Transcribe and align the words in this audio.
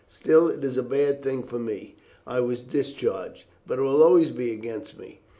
Still, 0.07 0.47
it 0.47 0.63
is 0.63 0.77
a 0.77 0.81
bad 0.81 1.21
thing 1.21 1.43
for 1.43 1.59
me. 1.59 1.95
I 2.25 2.39
was 2.39 2.63
discharged, 2.63 3.45
but 3.67 3.77
it 3.77 3.83
will 3.83 4.01
always 4.01 4.31
be 4.31 4.51
against 4.51 4.97
me. 4.97 5.21